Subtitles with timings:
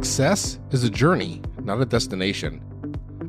[0.00, 2.62] Success is a journey, not a destination.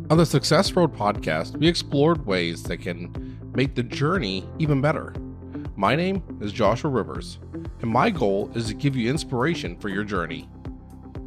[0.10, 5.14] On the Success Road podcast, we explored ways that can make the journey even better.
[5.76, 7.40] My name is Joshua Rivers,
[7.82, 10.48] and my goal is to give you inspiration for your journey.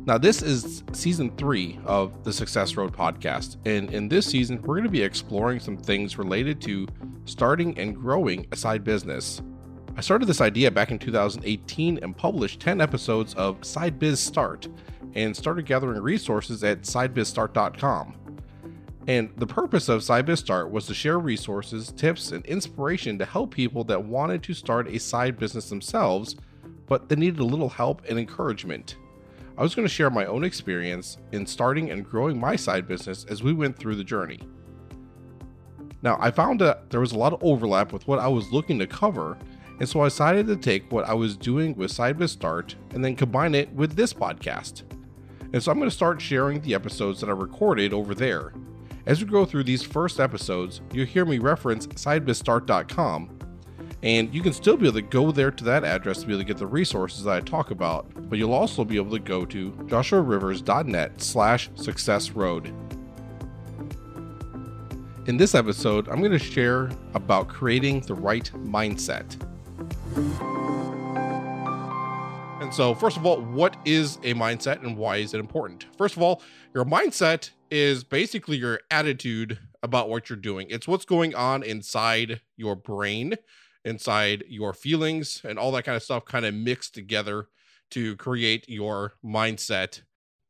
[0.07, 4.77] Now, this is season three of the Success Road podcast, and in this season, we're
[4.77, 6.89] going to be exploring some things related to
[7.27, 9.43] starting and growing a side business.
[9.95, 14.69] I started this idea back in 2018 and published 10 episodes of Side Biz Start
[15.15, 18.15] and started gathering resources at sidebizstart.com.
[19.07, 23.53] And the purpose of SideBiz Start was to share resources, tips, and inspiration to help
[23.53, 26.37] people that wanted to start a side business themselves,
[26.87, 28.97] but they needed a little help and encouragement.
[29.59, 33.25] I was going to share my own experience in starting and growing my side business
[33.29, 34.41] as we went through the journey.
[36.03, 38.79] Now, I found that there was a lot of overlap with what I was looking
[38.79, 39.39] to cover,
[39.81, 43.17] and so I decided to take what I was doing with SideBiz Start and then
[43.17, 44.83] combine it with this podcast.
[45.55, 48.53] And so I'm going to start sharing the episodes that I recorded over there.
[49.07, 53.39] As we go through these first episodes, you'll hear me reference sidebizstart.com,
[54.03, 56.41] and you can still be able to go there to that address to be able
[56.41, 59.45] to get the resources that I talk about, but you'll also be able to go
[59.45, 62.75] to joshuarivers.net slash success road.
[65.29, 69.37] In this episode, I'm going to share about creating the right mindset.
[72.65, 75.85] And so, first of all, what is a mindset and why is it important?
[75.99, 76.41] First of all,
[76.75, 80.69] your mindset is basically your attitude about what you're doing.
[80.71, 83.35] It's what's going on inside your brain,
[83.85, 87.49] inside your feelings, and all that kind of stuff kind of mixed together
[87.91, 90.01] to create your mindset.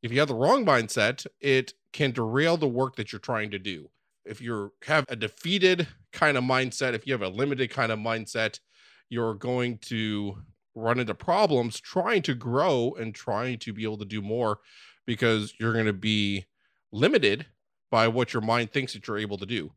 [0.01, 3.59] If you have the wrong mindset, it can derail the work that you're trying to
[3.59, 3.89] do.
[4.23, 7.99] If you have a defeated kind of mindset, if you have a limited kind of
[7.99, 8.61] mindset,
[9.09, 10.37] you're going to
[10.75, 14.59] run into problems trying to grow and trying to be able to do more
[15.05, 16.45] because you're going to be
[16.91, 17.45] limited
[17.91, 19.71] by what your mind thinks that you're able to do.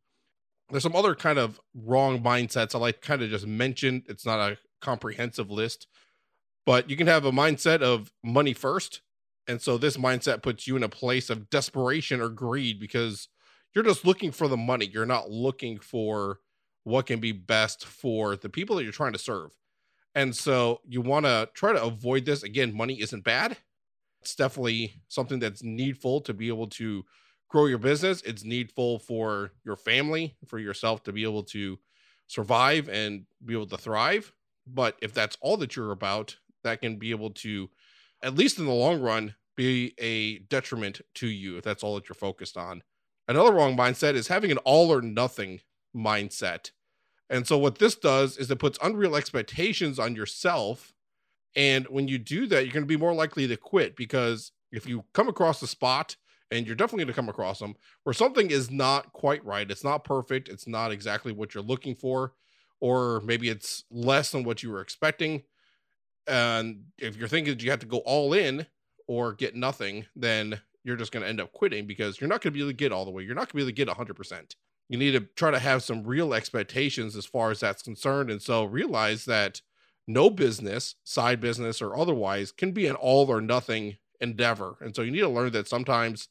[0.70, 4.03] There's some other kind of wrong mindsets I like kind of just mentioned.
[4.09, 5.86] It's not a comprehensive list,
[6.66, 9.00] but you can have a mindset of money first.
[9.47, 13.28] And so this mindset puts you in a place of desperation or greed because
[13.75, 14.86] you're just looking for the money.
[14.86, 16.41] You're not looking for
[16.84, 19.53] what can be best for the people that you're trying to serve.
[20.14, 22.42] And so you want to try to avoid this.
[22.42, 23.56] Again, money isn't bad.
[24.22, 27.04] It's definitely something that's needful to be able to
[27.48, 28.20] grow your business.
[28.22, 31.78] It's needful for your family, for yourself to be able to
[32.26, 34.32] survive and be able to thrive.
[34.66, 37.70] But if that's all that you're about, that can be able to,
[38.22, 42.08] at least in the long run, be a detriment to you if that's all that
[42.08, 42.82] you're focused on.
[43.28, 45.60] Another wrong mindset is having an all or nothing
[45.97, 46.70] mindset.
[47.31, 50.94] And so what this does is it puts unreal expectations on yourself.
[51.55, 54.87] And when you do that, you're going to be more likely to quit because if
[54.87, 56.16] you come across a spot
[56.50, 57.75] and you're definitely going to come across them
[58.05, 61.94] where something is not quite right, it's not perfect, it's not exactly what you're looking
[61.94, 62.33] for,
[62.81, 65.43] or maybe it's less than what you were expecting.
[66.27, 68.66] And if you're thinking that you have to go all in
[69.06, 72.53] or get nothing, then you're just going to end up quitting because you're not going
[72.53, 73.22] to be able to get all the way.
[73.22, 74.55] You're not going to be able to get 100%
[74.88, 78.31] you need to try to have some real expectations as far as that's concerned.
[78.31, 79.60] And so realize that
[80.06, 84.77] no business, side business or otherwise, can be an all or nothing endeavor.
[84.81, 86.28] And so you need to learn that sometimes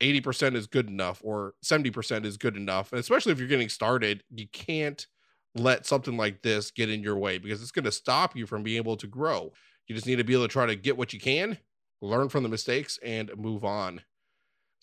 [0.00, 2.92] 80% is good enough or 70% is good enough.
[2.92, 5.06] And especially if you're getting started, you can't
[5.54, 8.62] let something like this get in your way because it's going to stop you from
[8.62, 9.52] being able to grow.
[9.86, 11.58] You just need to be able to try to get what you can,
[12.02, 14.02] learn from the mistakes, and move on.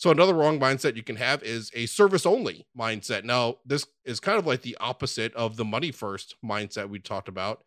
[0.02, 3.24] So another wrong mindset you can have is a service only mindset.
[3.24, 7.28] Now, this is kind of like the opposite of the money first mindset we talked
[7.28, 7.64] about.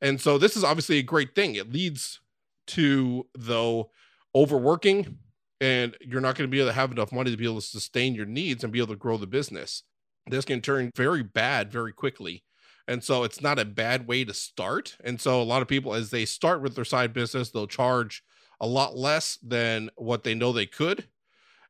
[0.00, 1.56] And so this is obviously a great thing.
[1.56, 2.20] It leads
[2.68, 3.90] to though
[4.32, 5.18] overworking
[5.60, 7.66] and you're not going to be able to have enough money to be able to
[7.66, 9.82] sustain your needs and be able to grow the business.
[10.28, 12.44] This can turn very bad very quickly.
[12.86, 14.96] And so it's not a bad way to start.
[15.02, 18.22] And so a lot of people as they start with their side business, they'll charge
[18.60, 21.08] a lot less than what they know they could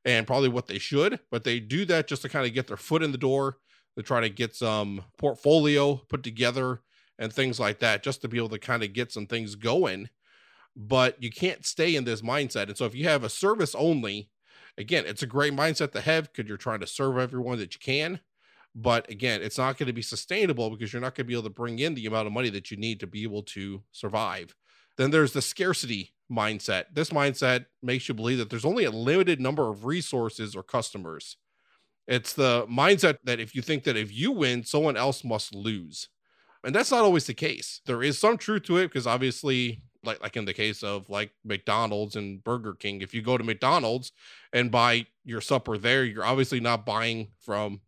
[0.04, 2.76] and probably what they should, but they do that just to kind of get their
[2.76, 3.58] foot in the door,
[3.96, 6.80] to try to get some portfolio put together
[7.18, 10.08] and things like that, just to be able to kind of get some things going.
[10.74, 12.68] But you can't stay in this mindset.
[12.68, 14.30] And so if you have a service only,
[14.78, 17.80] again, it's a great mindset to have because you're trying to serve everyone that you
[17.80, 18.20] can.
[18.74, 21.42] But again, it's not going to be sustainable because you're not going to be able
[21.44, 24.56] to bring in the amount of money that you need to be able to survive.
[24.96, 26.86] Then there's the scarcity mindset.
[26.92, 31.36] This mindset makes you believe that there's only a limited number of resources or customers.
[32.08, 36.08] It's the mindset that if you think that if you win, someone else must lose.
[36.64, 37.80] And that's not always the case.
[37.86, 41.30] There is some truth to it because obviously like like in the case of like
[41.44, 44.12] McDonald's and Burger King, if you go to McDonald's
[44.52, 47.80] and buy your supper there, you're obviously not buying from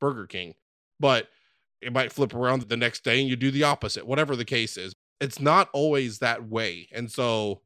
[0.00, 0.54] Burger King.
[1.00, 1.28] But
[1.80, 4.76] it might flip around the next day and you do the opposite, whatever the case
[4.76, 4.94] is.
[5.20, 6.88] It's not always that way.
[6.92, 7.62] And so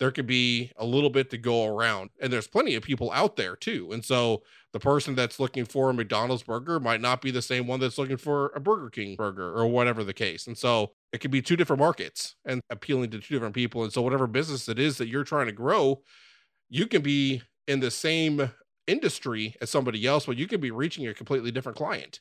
[0.00, 2.08] there could be a little bit to go around.
[2.20, 3.92] And there's plenty of people out there too.
[3.92, 4.42] And so
[4.72, 7.98] the person that's looking for a McDonald's burger might not be the same one that's
[7.98, 10.46] looking for a Burger King burger or whatever the case.
[10.46, 13.84] And so it could be two different markets and appealing to two different people.
[13.84, 16.00] And so whatever business it is that you're trying to grow,
[16.70, 18.50] you can be in the same
[18.86, 22.20] industry as somebody else, but you can be reaching a completely different client.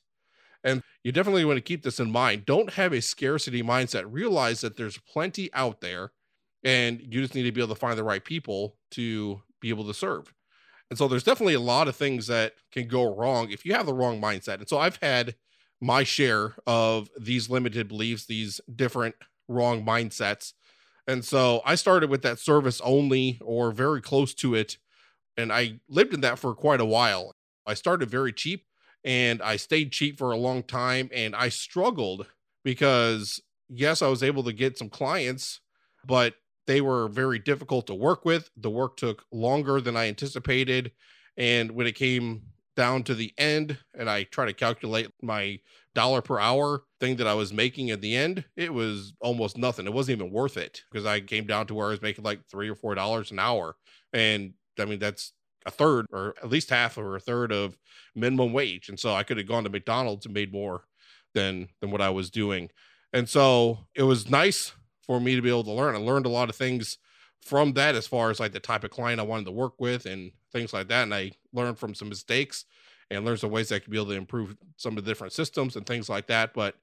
[0.66, 2.46] And you definitely want to keep this in mind.
[2.46, 4.04] Don't have a scarcity mindset.
[4.06, 6.12] Realize that there's plenty out there
[6.64, 9.86] and you just need to be able to find the right people to be able
[9.86, 10.34] to serve.
[10.90, 13.86] And so there's definitely a lot of things that can go wrong if you have
[13.86, 14.56] the wrong mindset.
[14.56, 15.36] And so I've had
[15.80, 19.16] my share of these limited beliefs, these different
[19.48, 20.54] wrong mindsets.
[21.08, 24.78] And so I started with that service only or very close to it.
[25.38, 27.34] And I lived in that for quite a while.
[27.66, 28.66] I started very cheap
[29.04, 31.10] and I stayed cheap for a long time.
[31.14, 32.28] And I struggled
[32.64, 35.62] because, yes, I was able to get some clients,
[36.06, 36.34] but
[36.70, 38.52] they were very difficult to work with.
[38.56, 40.92] The work took longer than I anticipated.
[41.36, 42.44] And when it came
[42.76, 45.62] down to the end and I try to calculate my
[45.96, 49.88] dollar per hour thing that I was making at the end, it was almost nothing.
[49.88, 52.42] It wasn't even worth it because I came down to where I was making like
[52.52, 53.76] three or four dollars an hour.
[54.14, 55.34] And I mean, that's
[55.66, 57.76] a third or at least half or a third of
[58.14, 58.90] minimum wage.
[58.90, 60.84] And so I could have gone to McDonald's and made more
[61.34, 62.70] than than what I was doing.
[63.12, 64.74] And so it was nice
[65.10, 65.96] for me to be able to learn.
[65.96, 67.00] I learned a lot of things
[67.42, 70.06] from that as far as like the type of client I wanted to work with
[70.06, 71.02] and things like that.
[71.02, 72.66] And I learned from some mistakes
[73.10, 75.76] and learned some ways I could be able to improve some of the different systems
[75.76, 76.54] and things like that.
[76.54, 76.76] But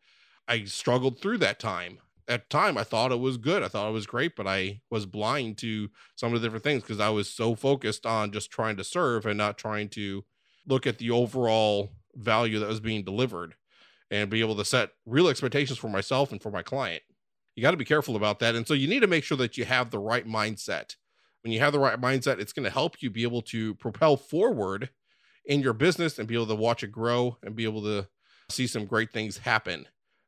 [0.49, 1.99] I struggled through that time.
[2.26, 3.62] At time, I thought it was good.
[3.62, 6.82] I thought it was great, but I was blind to some of the different things
[6.82, 10.25] because I was so focused on just trying to serve and not trying to
[10.67, 13.55] look at the overall value that was being delivered
[14.11, 17.05] and be able to set real expectations for myself and for my client
[17.56, 18.55] you got to be careful about that.
[18.55, 20.94] And so you need to make sure that you have the right mindset.
[21.43, 24.17] When you have the right mindset, it's going to help you be able to propel
[24.17, 24.91] forward
[25.47, 28.08] in your business and be able to watch it grow and be able to
[28.50, 29.87] see some great things happen.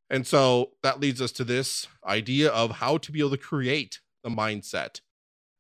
[0.09, 4.01] And so that leads us to this idea of how to be able to create
[4.25, 5.01] the mindset.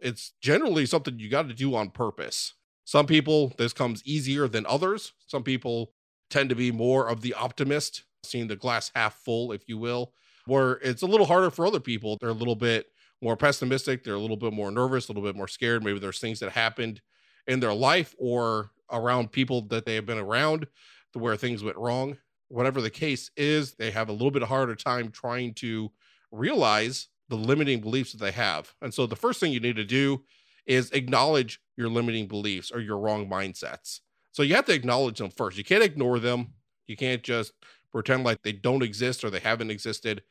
[0.00, 2.54] It's generally something you got to do on purpose.
[2.84, 5.12] Some people, this comes easier than others.
[5.26, 5.92] Some people
[6.30, 10.14] tend to be more of the optimist, seeing the glass half full, if you will
[10.48, 12.16] where it's a little harder for other people.
[12.20, 12.86] They're a little bit
[13.20, 15.82] more pessimistic, they're a little bit more nervous, a little bit more scared.
[15.82, 17.00] Maybe there's things that happened
[17.46, 20.66] in their life or around people that they have been around
[21.12, 22.16] to where things went wrong.
[22.48, 25.90] Whatever the case is, they have a little bit harder time trying to
[26.30, 28.72] realize the limiting beliefs that they have.
[28.80, 30.22] And so the first thing you need to do
[30.66, 34.00] is acknowledge your limiting beliefs or your wrong mindsets.
[34.32, 35.58] So you have to acknowledge them first.
[35.58, 36.54] You can't ignore them.
[36.86, 37.52] You can't just
[37.90, 40.22] pretend like they don't exist or they haven't existed.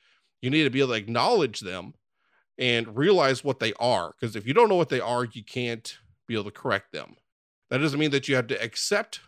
[0.41, 1.93] You need to be able to acknowledge them
[2.57, 4.13] and realize what they are.
[4.19, 5.97] Because if you don't know what they are, you can't
[6.27, 7.15] be able to correct them.
[7.69, 9.19] That doesn't mean that you have to accept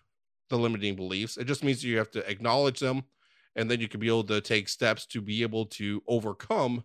[0.50, 1.38] the limiting beliefs.
[1.38, 3.04] It just means you have to acknowledge them
[3.56, 6.84] and then you can be able to take steps to be able to overcome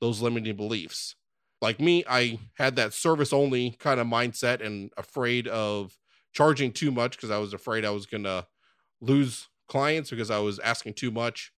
[0.00, 1.16] those limiting beliefs.
[1.60, 5.96] Like me, I had that service only kind of mindset and afraid of
[6.32, 8.46] charging too much because I was afraid I was going to
[9.00, 11.52] lose clients because I was asking too much.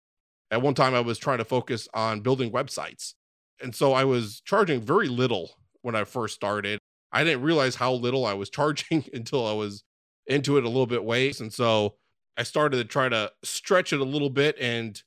[0.51, 3.13] At one time, I was trying to focus on building websites.
[3.61, 6.79] And so I was charging very little when I first started.
[7.11, 9.83] I didn't realize how little I was charging until I was
[10.27, 11.41] into it a little bit ways.
[11.41, 11.95] And so
[12.37, 14.55] I started to try to stretch it a little bit.
[14.59, 15.01] And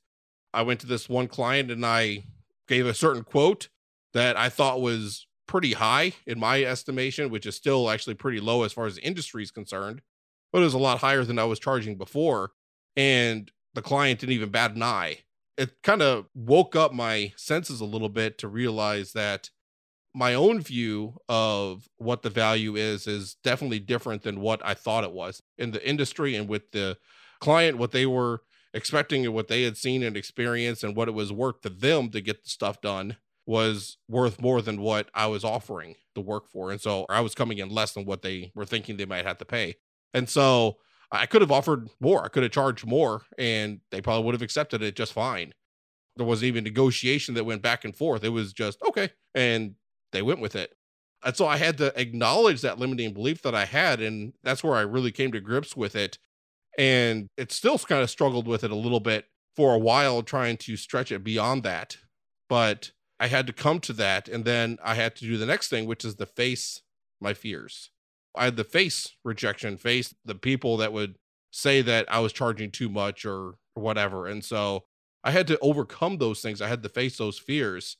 [0.53, 2.23] I went to this one client and I
[2.67, 3.69] gave a certain quote
[4.13, 8.63] that I thought was pretty high in my estimation, which is still actually pretty low
[8.63, 10.01] as far as the industry is concerned,
[10.51, 12.51] but it was a lot higher than I was charging before
[12.95, 15.19] and the client didn't even bat an eye.
[15.59, 19.49] It kind of woke up my senses a little bit to realize that
[20.15, 25.03] my own view of what the value is is definitely different than what I thought
[25.03, 26.97] it was in the industry and with the
[27.41, 28.41] client, what they were
[28.73, 32.09] expecting and what they had seen and experienced and what it was worth to them
[32.11, 36.47] to get the stuff done was worth more than what I was offering the work
[36.47, 36.71] for.
[36.71, 39.39] And so I was coming in less than what they were thinking they might have
[39.39, 39.75] to pay.
[40.13, 40.77] And so
[41.11, 42.23] I could have offered more.
[42.23, 45.53] I could have charged more and they probably would have accepted it just fine.
[46.15, 48.23] There wasn't even negotiation that went back and forth.
[48.23, 49.09] It was just, okay.
[49.33, 49.75] And
[50.11, 50.75] they went with it.
[51.23, 54.01] And so I had to acknowledge that limiting belief that I had.
[54.01, 56.17] And that's where I really came to grips with it.
[56.77, 59.25] And it still kind of struggled with it a little bit
[59.55, 61.97] for a while, trying to stretch it beyond that.
[62.47, 64.29] But I had to come to that.
[64.29, 66.81] And then I had to do the next thing, which is to face
[67.19, 67.89] my fears.
[68.35, 71.15] I had the face rejection, face the people that would
[71.51, 74.27] say that I was charging too much or whatever.
[74.27, 74.85] And so
[75.23, 76.61] I had to overcome those things.
[76.61, 77.97] I had to face those fears.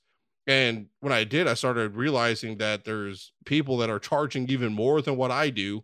[0.47, 5.01] And when I did, I started realizing that there's people that are charging even more
[5.01, 5.83] than what I do.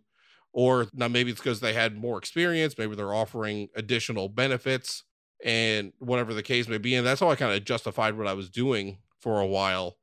[0.52, 5.04] Or now maybe it's because they had more experience, maybe they're offering additional benefits
[5.44, 6.94] and whatever the case may be.
[6.94, 9.98] And that's how I kind of justified what I was doing for a while.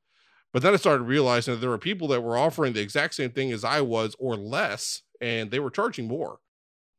[0.54, 3.32] But then I started realizing that there were people that were offering the exact same
[3.32, 6.38] thing as I was or less, and they were charging more.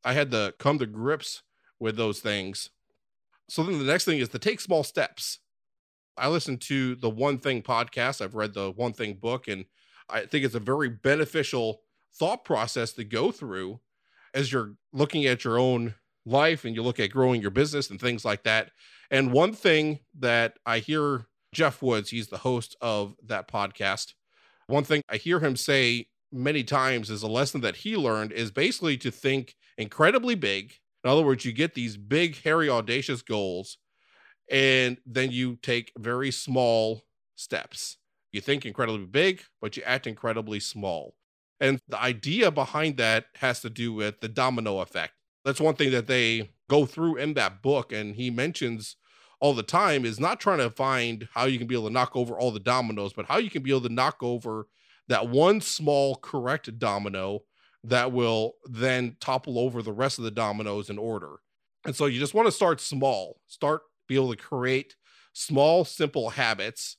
[0.04, 1.42] I had to come to grips
[1.80, 2.70] with those things.
[3.48, 5.40] So then the next thing is to take small steps.
[6.18, 8.20] I listened to the One Thing podcast.
[8.20, 9.64] I've read the One Thing book, and
[10.10, 11.80] I think it's a very beneficial
[12.14, 13.80] thought process to go through
[14.34, 15.96] as you're looking at your own
[16.26, 18.72] life and you look at growing your business and things like that.
[19.10, 24.14] And one thing that I hear Geoff Woods, he's the host of that podcast.
[24.68, 28.52] One thing I hear him say many times is a lesson that he learned is
[28.52, 30.74] basically to think incredibly big.
[31.04, 33.78] In other words, you get these big, hairy, audacious goals,
[34.52, 37.04] and then you take very small
[37.36, 37.98] steps.
[38.34, 41.16] You think incredibly big, but you act incredibly small.
[41.62, 45.14] And the idea behind that has to do with the domino effect.
[45.46, 47.94] That's one thing that they go through in that book.
[47.94, 48.98] And he mentions
[49.40, 52.16] all the time is not trying to find how you can be able to knock
[52.16, 54.68] over all the dominoes, but how you can be able to knock over
[55.08, 57.42] that one small correct domino
[57.84, 61.36] that will then topple over the rest of the dominoes in order.
[61.86, 64.96] And so you just want to start small, start be able to create
[65.34, 66.98] small, simple habits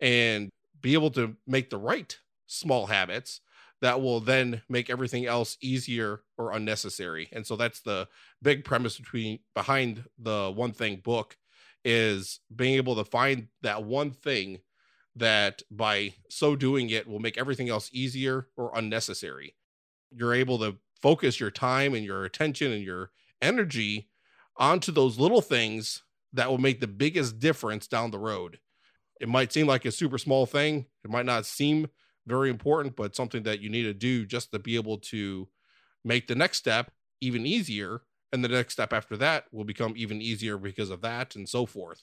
[0.00, 0.48] and
[0.80, 3.40] be able to make the right small habits
[3.82, 7.28] that will then make everything else easier or unnecessary.
[7.32, 8.08] And so that's the
[8.40, 11.36] big premise between behind the one thing book
[11.84, 14.58] is being able to find that one thing
[15.16, 19.54] that by so doing it will make everything else easier or unnecessary.
[20.10, 23.10] You're able to focus your time and your attention and your
[23.40, 24.08] energy
[24.56, 28.58] onto those little things that will make the biggest difference down the road.
[29.20, 31.88] It might seem like a super small thing, it might not seem
[32.26, 35.48] very important, but something that you need to do just to be able to
[36.04, 40.22] make the next step even easier and the next step after that will become even
[40.22, 42.02] easier because of that and so forth.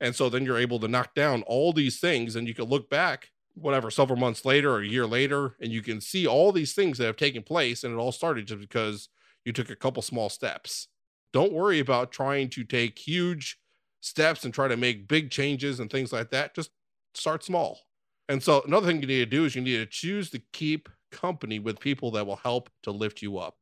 [0.00, 2.88] And so then you're able to knock down all these things and you can look
[2.88, 6.74] back whatever several months later or a year later and you can see all these
[6.74, 9.08] things that have taken place and it all started just because
[9.44, 10.88] you took a couple small steps.
[11.32, 13.58] Don't worry about trying to take huge
[14.00, 16.54] steps and try to make big changes and things like that.
[16.54, 16.70] Just
[17.14, 17.80] start small.
[18.28, 20.88] And so another thing you need to do is you need to choose to keep
[21.10, 23.57] company with people that will help to lift you up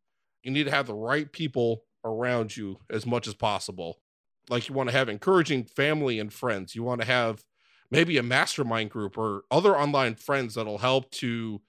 [0.46, 4.00] you need to have the right people around you as much as possible.
[4.48, 6.74] Like you want to have encouraging family and friends.
[6.74, 7.42] You want to have
[7.90, 11.60] maybe a mastermind group or other online friends that'll help to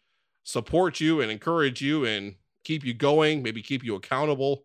[0.44, 4.64] support you and encourage you and keep you going, maybe keep you accountable.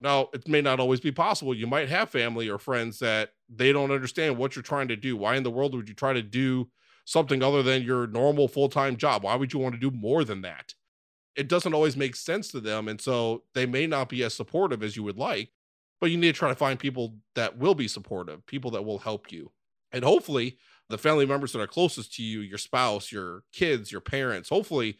[0.00, 1.52] Now, it may not always be possible.
[1.52, 5.16] You might have family or friends that they don't understand what you're trying to do.
[5.16, 6.68] Why in the world would you try to do
[7.04, 9.24] something other than your normal full time job?
[9.24, 10.74] Why would you want to do more than that?
[11.38, 12.88] It doesn't always make sense to them.
[12.88, 15.50] And so they may not be as supportive as you would like,
[16.00, 18.98] but you need to try to find people that will be supportive, people that will
[18.98, 19.52] help you.
[19.92, 24.00] And hopefully, the family members that are closest to you, your spouse, your kids, your
[24.00, 24.98] parents, hopefully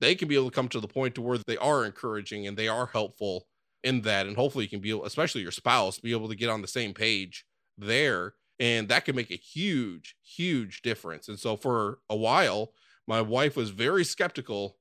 [0.00, 2.56] they can be able to come to the point to where they are encouraging and
[2.56, 3.46] they are helpful
[3.82, 4.26] in that.
[4.26, 6.94] And hopefully you can be, especially your spouse, be able to get on the same
[6.94, 7.44] page
[7.76, 8.34] there.
[8.60, 11.28] And that can make a huge, huge difference.
[11.28, 12.72] And so for a while,
[13.08, 14.76] my wife was very skeptical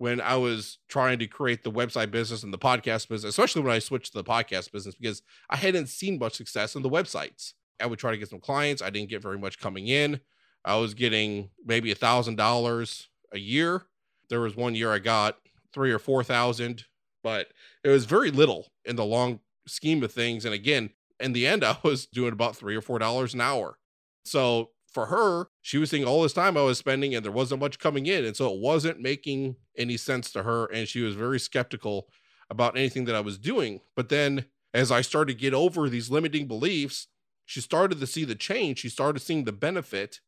[0.00, 3.74] when I was trying to create the website business and the podcast business, especially when
[3.74, 7.52] I switched to the podcast business, because I hadn't seen much success in the websites.
[7.78, 8.80] I would try to get some clients.
[8.80, 10.20] I didn't get very much coming in.
[10.64, 13.82] I was getting maybe a thousand dollars a year.
[14.30, 15.36] There was one year I got
[15.74, 16.86] three or four thousand,
[17.22, 17.48] but
[17.84, 20.46] it was very little in the long scheme of things.
[20.46, 20.90] And again,
[21.20, 23.76] in the end, I was doing about three or four dollars an hour.
[24.24, 27.60] So for her, she was seeing all this time I was spending and there wasn't
[27.60, 28.24] much coming in.
[28.24, 30.66] And so it wasn't making any sense to her.
[30.66, 32.08] And she was very skeptical
[32.48, 33.80] about anything that I was doing.
[33.94, 37.08] But then as I started to get over these limiting beliefs,
[37.44, 38.78] she started to see the change.
[38.78, 40.20] She started seeing the benefit.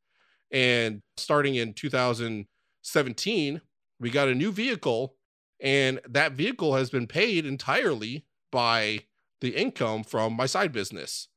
[0.51, 3.61] And starting in 2017,
[4.01, 5.17] we got a new vehicle.
[5.61, 9.01] And that vehicle has been paid entirely by
[9.41, 11.29] the income from my side business.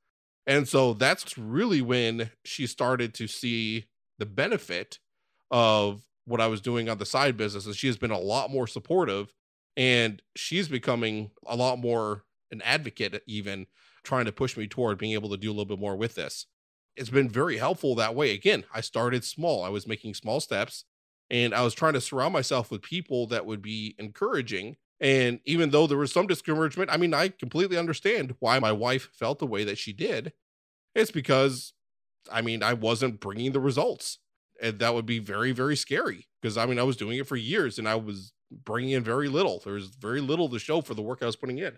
[0.47, 3.85] And so that's really when she started to see
[4.19, 4.99] the benefit
[5.51, 7.65] of what I was doing on the side business.
[7.65, 9.33] And she has been a lot more supportive
[9.77, 13.67] and she's becoming a lot more an advocate, even
[14.03, 16.45] trying to push me toward being able to do a little bit more with this.
[16.95, 18.31] it's been very helpful that way.
[18.33, 20.85] Again, I started small, I was making small steps
[21.29, 24.77] and I was trying to surround myself with people that would be encouraging.
[25.05, 29.09] And even though there was some discouragement, I mean, I completely understand why my wife
[29.13, 30.33] felt the way that she did.
[30.95, 31.73] It's because,
[32.31, 34.17] I mean, I wasn't bringing the results.
[34.59, 37.35] And that would be very, very scary because I mean, I was doing it for
[37.35, 39.61] years and I was bringing in very little.
[39.63, 41.77] There was very little to show for the work I was putting in.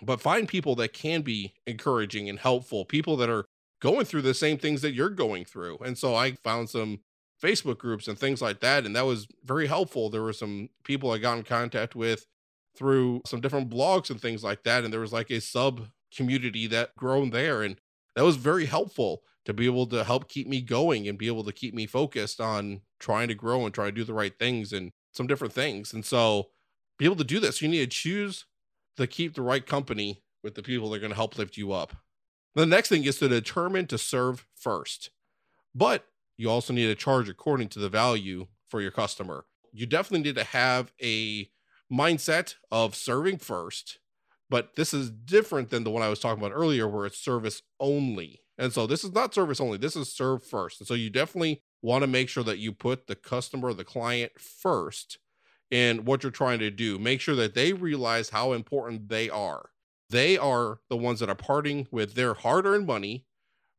[0.00, 3.44] But find people that can be encouraging and helpful, people that are
[3.82, 5.76] going through the same things that you're going through.
[5.84, 7.00] And so I found some
[7.42, 8.86] Facebook groups and things like that.
[8.86, 10.08] And that was very helpful.
[10.08, 12.24] There were some people I got in contact with
[12.76, 14.84] through some different blogs and things like that.
[14.84, 17.62] And there was like a sub community that grown there.
[17.62, 17.76] And
[18.16, 21.44] that was very helpful to be able to help keep me going and be able
[21.44, 24.72] to keep me focused on trying to grow and try to do the right things
[24.72, 25.92] and some different things.
[25.92, 26.48] And so
[26.98, 28.46] be able to do this, you need to choose
[28.96, 31.72] to keep the right company with the people that are going to help lift you
[31.72, 31.94] up.
[32.54, 35.10] The next thing is to determine to serve first.
[35.74, 39.46] But you also need to charge according to the value for your customer.
[39.72, 41.48] You definitely need to have a
[41.92, 43.98] mindset of serving first,
[44.48, 47.62] but this is different than the one I was talking about earlier, where it's service
[47.78, 48.40] only.
[48.58, 50.80] And so this is not service only, this is serve first.
[50.80, 54.32] And so you definitely want to make sure that you put the customer, the client
[54.38, 55.18] first
[55.70, 56.98] in what you're trying to do.
[56.98, 59.70] Make sure that they realize how important they are.
[60.10, 63.24] They are the ones that are parting with their hard earned money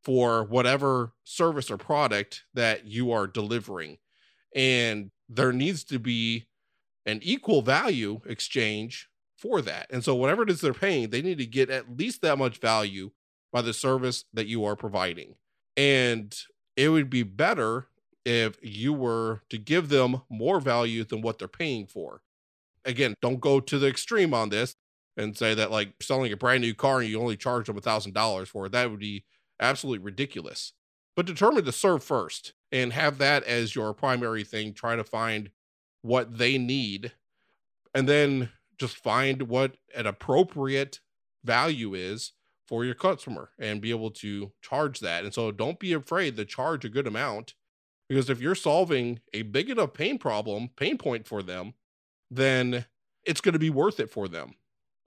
[0.03, 3.97] for whatever service or product that you are delivering.
[4.55, 6.47] And there needs to be
[7.05, 9.87] an equal value exchange for that.
[9.89, 12.59] And so, whatever it is they're paying, they need to get at least that much
[12.59, 13.11] value
[13.51, 15.35] by the service that you are providing.
[15.75, 16.35] And
[16.75, 17.87] it would be better
[18.25, 22.21] if you were to give them more value than what they're paying for.
[22.85, 24.75] Again, don't go to the extreme on this
[25.17, 27.81] and say that like selling a brand new car and you only charge them a
[27.81, 28.71] thousand dollars for it.
[28.71, 29.25] That would be
[29.59, 30.73] absolutely ridiculous.
[31.15, 34.73] But determine to serve first and have that as your primary thing.
[34.73, 35.51] Try to find
[36.03, 37.13] what they need
[37.95, 40.99] and then just find what an appropriate
[41.43, 42.33] value is
[42.67, 45.23] for your customer and be able to charge that.
[45.23, 47.55] And so don't be afraid to charge a good amount
[48.07, 51.73] because if you're solving a big enough pain problem, pain point for them,
[52.29, 52.85] then
[53.25, 54.55] it's going to be worth it for them.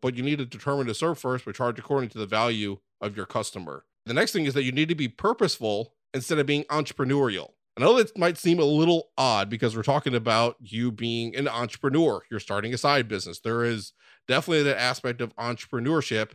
[0.01, 3.17] But you need to determine to serve first, but charge according to the value of
[3.17, 3.85] your customer.
[4.07, 7.51] The next thing is that you need to be purposeful instead of being entrepreneurial.
[7.77, 11.47] I know that might seem a little odd because we're talking about you being an
[11.47, 12.23] entrepreneur.
[12.31, 13.41] You're starting a side business.
[13.41, 13.93] There is
[14.27, 16.31] definitely that aspect of entrepreneurship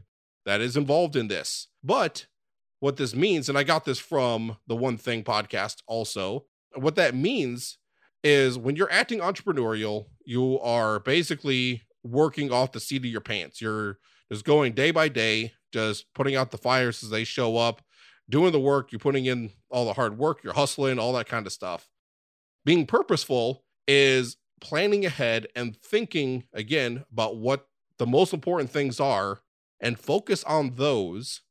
[0.46, 1.68] that is involved in this.
[1.84, 2.28] But
[2.80, 7.16] what this means, and I got this from the One Thing podcast also, what that
[7.16, 7.80] means
[8.24, 13.60] is when you're acting entrepreneurial, you are basically working off the seat of your pants.
[13.60, 13.98] You're
[14.32, 17.82] just going day by day, just putting out the fires as they show up,
[18.32, 21.46] doing the work, you're putting in all the hard work, you're hustling, all that kind
[21.46, 21.90] of stuff.
[22.66, 27.68] Being purposeful is planning ahead and thinking again about what
[27.98, 29.42] the most important things are
[29.80, 31.42] and focus on those.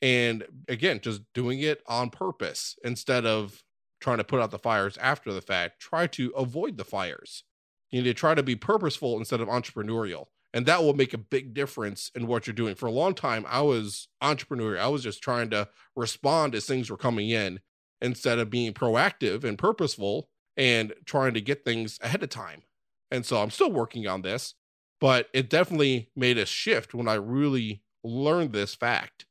[0.00, 3.62] And again, just doing it on purpose instead of
[4.00, 5.80] trying to put out the fires after the fact.
[5.80, 7.44] Try to avoid the fires.
[7.90, 11.18] You need to try to be purposeful instead of entrepreneurial and that will make a
[11.18, 12.74] big difference in what you're doing.
[12.74, 14.78] For a long time, I was entrepreneur.
[14.78, 17.60] I was just trying to respond as things were coming in
[18.00, 22.62] instead of being proactive and purposeful and trying to get things ahead of time.
[23.10, 24.54] And so I'm still working on this,
[25.00, 29.26] but it definitely made a shift when I really learned this fact.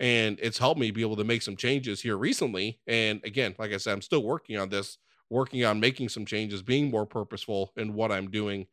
[0.00, 2.80] And it's helped me be able to make some changes here recently.
[2.86, 4.98] And again, like I said, I'm still working on this,
[5.30, 8.66] working on making some changes, being more purposeful in what I'm doing,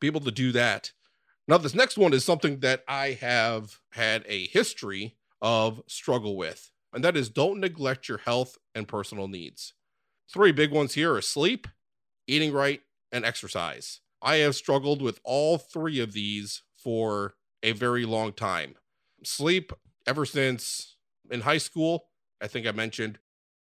[0.00, 0.90] be able to do that
[1.48, 6.70] now, this next one is something that I have had a history of struggle with,
[6.92, 9.74] and that is don't neglect your health and personal needs.
[10.32, 11.66] Three big ones here are sleep,
[12.26, 14.00] eating right, and exercise.
[14.22, 18.76] I have struggled with all three of these for a very long time.
[19.24, 19.72] Sleep,
[20.06, 20.96] ever since
[21.30, 22.04] in high school,
[22.40, 23.18] I think I mentioned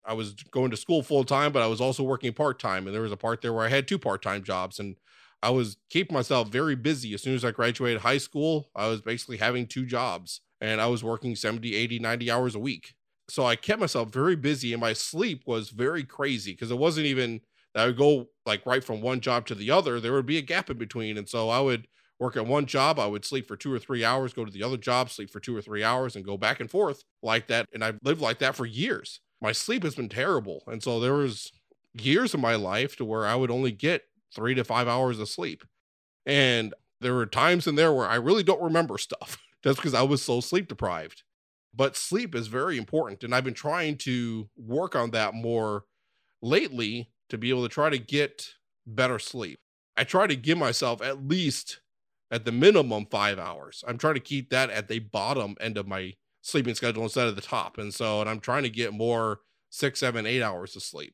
[0.05, 2.87] I was going to school full time, but I was also working part time.
[2.87, 4.79] And there was a part there where I had two part time jobs.
[4.79, 4.95] And
[5.41, 7.13] I was keeping myself very busy.
[7.13, 10.87] As soon as I graduated high school, I was basically having two jobs and I
[10.87, 12.93] was working 70, 80, 90 hours a week.
[13.29, 17.05] So I kept myself very busy and my sleep was very crazy because it wasn't
[17.05, 17.41] even
[17.73, 19.99] that I would go like right from one job to the other.
[19.99, 21.17] There would be a gap in between.
[21.17, 21.87] And so I would
[22.19, 24.63] work at one job, I would sleep for two or three hours, go to the
[24.63, 27.65] other job, sleep for two or three hours, and go back and forth like that.
[27.73, 29.21] And I've lived like that for years.
[29.41, 30.63] My sleep has been terrible.
[30.67, 31.51] And so there was
[31.93, 34.03] years of my life to where I would only get
[34.35, 35.63] three to five hours of sleep.
[36.25, 40.03] And there were times in there where I really don't remember stuff just because I
[40.03, 41.23] was so sleep deprived.
[41.73, 43.23] But sleep is very important.
[43.23, 45.85] And I've been trying to work on that more
[46.41, 48.49] lately to be able to try to get
[48.87, 49.59] better sleep.
[49.95, 51.81] I try to give myself at least
[52.31, 53.83] at the minimum five hours.
[53.87, 57.35] I'm trying to keep that at the bottom end of my sleeping schedule instead of
[57.35, 57.77] the top.
[57.77, 61.13] And so, and I'm trying to get more six, seven, eight hours of sleep.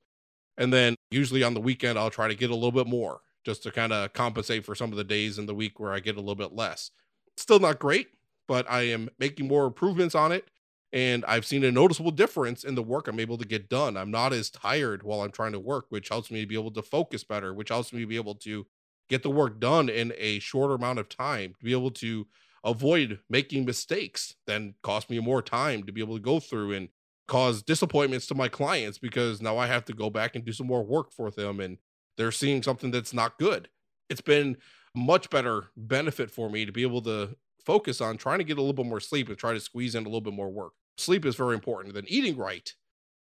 [0.57, 3.63] And then usually on the weekend, I'll try to get a little bit more just
[3.63, 6.15] to kind of compensate for some of the days in the week where I get
[6.15, 6.91] a little bit less.
[7.37, 8.07] Still not great,
[8.47, 10.49] but I am making more improvements on it.
[10.93, 13.97] And I've seen a noticeable difference in the work I'm able to get done.
[13.97, 16.81] I'm not as tired while I'm trying to work, which helps me be able to
[16.81, 18.65] focus better, which helps me be able to
[19.09, 22.25] get the work done in a shorter amount of time, to be able to
[22.63, 26.89] avoid making mistakes, then cost me more time to be able to go through and
[27.27, 30.67] cause disappointments to my clients because now I have to go back and do some
[30.67, 31.77] more work for them and
[32.17, 33.67] they're seeing something that's not good.
[34.09, 34.57] It's been
[34.95, 37.35] much better benefit for me to be able to
[37.65, 40.03] focus on trying to get a little bit more sleep and try to squeeze in
[40.03, 40.73] a little bit more work.
[40.97, 42.71] Sleep is very important than eating right.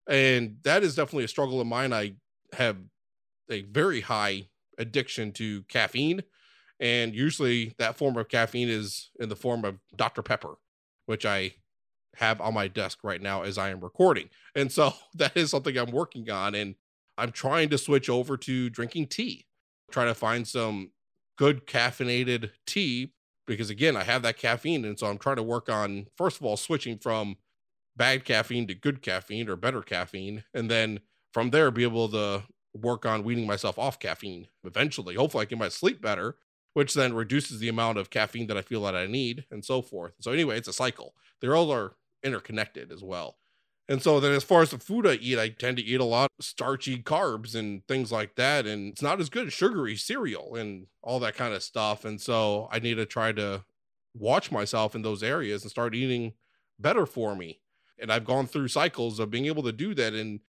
[0.07, 1.91] And that is definitely a struggle of mine.
[1.91, 2.15] I
[2.53, 2.77] have
[3.49, 4.47] a very high
[4.77, 6.21] addiction to caffeine.
[6.79, 10.21] And usually that form of caffeine is in the form of Dr.
[10.21, 10.55] Pepper,
[11.05, 11.55] which I
[12.19, 14.29] have on my desk right now as I am recording.
[14.55, 16.55] And so that is something I'm working on.
[16.55, 16.75] And
[17.17, 19.45] I'm trying to switch over to drinking tea,
[19.91, 20.91] try to find some
[21.37, 23.13] good caffeinated tea
[23.47, 24.85] because again, I have that caffeine.
[24.85, 27.35] And so I'm trying to work on, first of all, switching from
[27.97, 30.43] bad caffeine to good caffeine or better caffeine.
[30.53, 30.99] And then
[31.33, 32.43] from there, be able to
[32.75, 35.15] work on weaning myself off caffeine eventually.
[35.15, 36.37] Hopefully, I can my sleep better,
[36.73, 39.81] which then reduces the amount of caffeine that I feel that I need and so
[39.81, 40.13] forth.
[40.19, 41.15] So, anyway, it's a cycle.
[41.41, 43.37] They all are interconnected as well.
[43.89, 46.05] And so then as far as the food I eat, I tend to eat a
[46.05, 48.67] lot of starchy carbs and things like that.
[48.67, 52.05] And it's not as good as sugary cereal and all that kind of stuff.
[52.05, 53.63] And so I need to try to
[54.13, 56.33] watch myself in those areas and start eating
[56.77, 57.61] better for me.
[57.99, 60.13] And I've gone through cycles of being able to do that.
[60.13, 60.41] And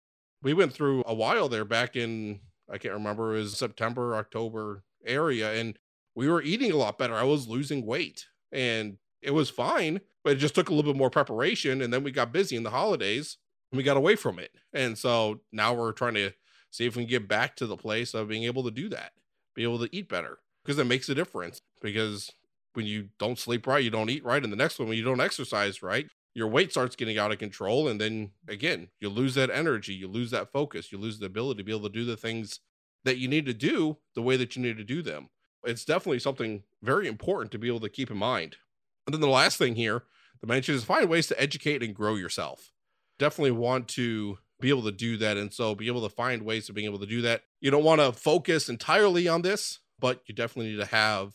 [0.44, 4.84] we went through a while there back in, I can't remember, it was September, October
[5.06, 5.54] area.
[5.54, 5.80] And
[6.14, 7.16] we were eating a lot better.
[7.16, 10.96] I was losing weight and it was fine but it just took a little bit
[10.96, 13.38] more preparation and then we got busy in the holidays
[13.72, 14.52] and we got away from it.
[14.74, 16.34] And so now we're trying to
[16.70, 19.14] see if we can get back to the place of being able to do that
[19.56, 22.30] be able to eat better because it makes a difference because
[22.74, 25.04] when you don't sleep right you don't eat right and the next one when you
[25.04, 29.34] don't exercise right your weight starts getting out of control and then again you lose
[29.34, 32.06] that energy you lose that focus you lose the ability to be able to do
[32.06, 32.60] the things
[33.04, 35.30] that you need to do the way that you need to do them.
[35.66, 38.58] It's definitely something very important to be able to keep in mind.
[39.08, 40.04] And then the last thing here
[40.42, 42.72] to mention is find ways to educate and grow yourself.
[43.18, 45.38] Definitely want to be able to do that.
[45.38, 47.42] And so be able to find ways of being able to do that.
[47.62, 51.34] You don't want to focus entirely on this, but you definitely need to have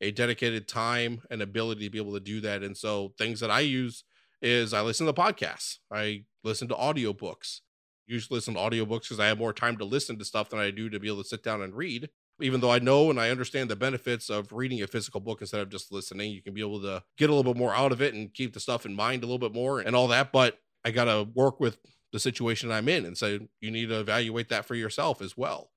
[0.00, 2.62] a dedicated time and ability to be able to do that.
[2.62, 4.04] And so things that I use
[4.40, 5.78] is I listen to podcasts.
[5.92, 7.60] I listen to audiobooks.
[8.06, 10.70] Usually listen to audiobooks because I have more time to listen to stuff than I
[10.70, 13.30] do to be able to sit down and read even though I know and I
[13.30, 16.60] understand the benefits of reading a physical book instead of just listening, you can be
[16.60, 18.94] able to get a little bit more out of it and keep the stuff in
[18.94, 20.32] mind a little bit more and all that.
[20.32, 21.78] But I got to work with
[22.12, 23.04] the situation I'm in.
[23.04, 25.70] And so you need to evaluate that for yourself as well.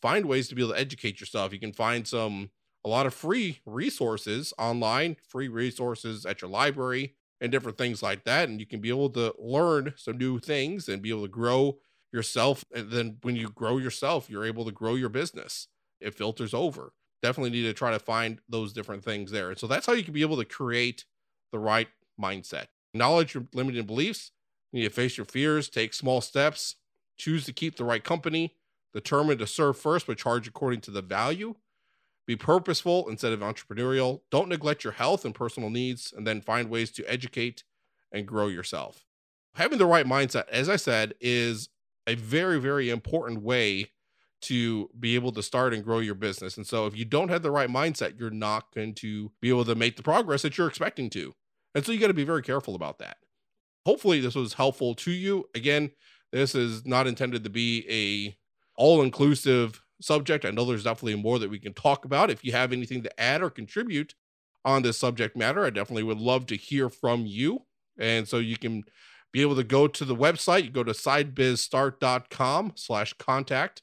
[0.00, 1.52] Find ways to be able to educate yourself.
[1.52, 2.50] You can find some,
[2.84, 8.24] a lot of free resources online, free resources at your library and different things like
[8.24, 8.48] that.
[8.48, 11.78] And you can be able to learn some new things and be able to grow
[12.12, 12.64] yourself.
[12.74, 15.68] And then when you grow yourself, you're able to grow your business
[16.04, 16.92] it filters over.
[17.22, 19.50] Definitely need to try to find those different things there.
[19.50, 21.04] And so that's how you can be able to create
[21.52, 21.88] the right
[22.20, 22.66] mindset.
[22.92, 24.30] Knowledge your limiting beliefs.
[24.72, 26.76] You need to face your fears, take small steps,
[27.16, 28.54] choose to keep the right company,
[28.92, 31.54] determine to serve first, but charge according to the value.
[32.26, 34.20] Be purposeful instead of entrepreneurial.
[34.30, 37.64] Don't neglect your health and personal needs, and then find ways to educate
[38.12, 39.04] and grow yourself.
[39.54, 41.68] Having the right mindset, as I said, is
[42.06, 43.92] a very, very important way
[44.44, 46.56] to be able to start and grow your business.
[46.56, 49.64] And so if you don't have the right mindset, you're not going to be able
[49.64, 51.34] to make the progress that you're expecting to.
[51.74, 53.16] And so you got to be very careful about that.
[53.84, 55.44] Hopefully this was helpful to you.
[55.54, 55.90] Again,
[56.32, 58.36] this is not intended to be a
[58.76, 60.44] all-inclusive subject.
[60.44, 62.30] I know there's definitely more that we can talk about.
[62.30, 64.14] If you have anything to add or contribute
[64.64, 67.62] on this subject matter, I definitely would love to hear from you.
[67.98, 68.84] And so you can
[69.32, 70.64] be able to go to the website.
[70.64, 73.82] You go to sidebizstart.com slash contact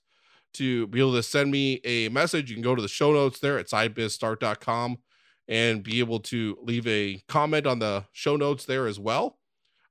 [0.53, 3.39] to be able to send me a message, you can go to the show notes
[3.39, 4.97] there at sidebizstart.com
[5.47, 9.37] and be able to leave a comment on the show notes there as well.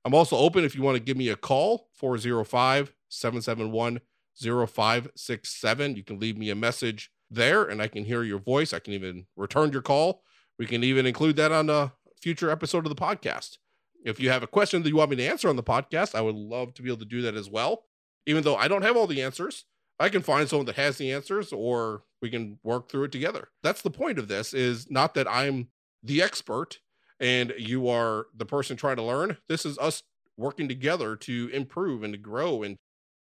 [0.03, 4.01] I'm also open if you want to give me a call 405 771
[4.35, 5.95] 0567.
[5.95, 8.73] You can leave me a message there and I can hear your voice.
[8.73, 10.23] I can even return your call.
[10.57, 13.57] We can even include that on a future episode of the podcast.
[14.03, 16.21] If you have a question that you want me to answer on the podcast, I
[16.21, 17.83] would love to be able to do that as well.
[18.25, 19.65] Even though I don't have all the answers,
[20.01, 23.49] I can find someone that has the answers or we can work through it together.
[23.61, 25.67] That's the point of this is not that I'm
[26.01, 26.79] the expert
[27.19, 29.37] and you are the person trying to learn.
[29.47, 30.01] This is us
[30.37, 32.77] working together to improve and to grow and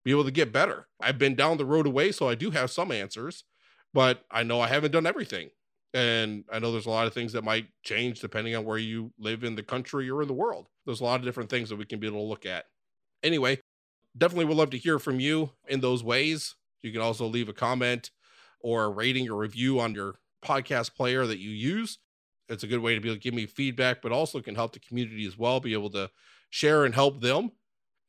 [0.04, 0.88] be able to get better.
[1.00, 3.46] I've been down the road away, so I do have some answers,
[3.94, 5.52] but I know I haven't done everything.
[5.94, 9.14] And I know there's a lot of things that might change depending on where you
[9.18, 10.68] live in the country or in the world.
[10.86, 12.66] There's a lot of different things that we can be able to look at.
[13.24, 13.62] Anyway,
[14.18, 16.56] definitely would love to hear from you in those ways.
[16.82, 18.12] You can also leave a comment
[18.60, 22.00] or a rating or review on your podcast player that you use.
[22.48, 24.74] It's a good way to be able to give me feedback, but also can help
[24.74, 26.10] the community as well, be able to
[26.52, 27.52] share and help them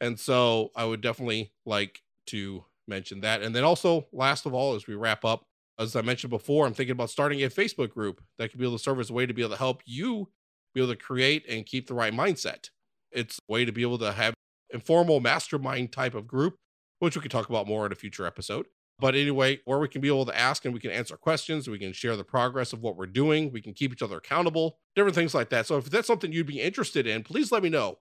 [0.01, 3.43] and so I would definitely like to mention that.
[3.43, 5.45] And then also, last of all, as we wrap up,
[5.79, 8.79] as I mentioned before, I'm thinking about starting a Facebook group that could be able
[8.79, 10.29] to serve as a way to be able to help you
[10.75, 12.71] be able to create and keep the right mindset.
[13.11, 14.35] It's a way to be able to have
[14.71, 16.57] informal mastermind type of group,
[16.99, 18.67] which we could talk about more in a future episode.
[18.99, 21.79] But anyway, where we can be able to ask and we can answer questions, we
[21.79, 25.15] can share the progress of what we're doing, we can keep each other accountable, different
[25.15, 25.67] things like that.
[25.67, 27.99] So if that's something you'd be interested in, please let me know.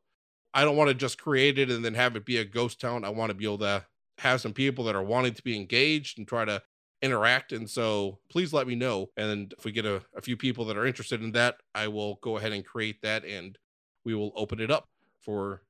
[0.53, 3.03] I don't want to just create it and then have it be a ghost town.
[3.03, 3.85] I want to be able to
[4.19, 6.61] have some people that are wanting to be engaged and try to
[7.01, 7.51] interact.
[7.51, 9.09] And so please let me know.
[9.17, 12.19] And if we get a, a few people that are interested in that, I will
[12.21, 13.57] go ahead and create that and
[14.05, 14.87] we will open it up
[15.21, 15.61] for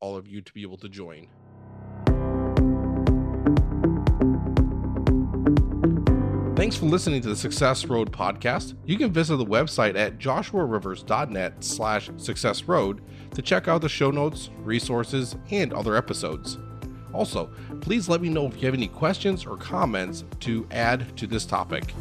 [0.00, 1.28] all of you to be able to join.
[6.62, 8.76] Thanks for listening to the Success Road podcast.
[8.86, 13.02] You can visit the website at joshuarivers.net slash success road
[13.34, 16.58] to check out the show notes, resources, and other episodes.
[17.12, 21.26] Also, please let me know if you have any questions or comments to add to
[21.26, 21.92] this topic.